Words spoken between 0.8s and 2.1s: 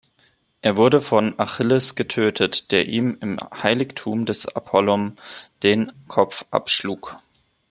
von Achilles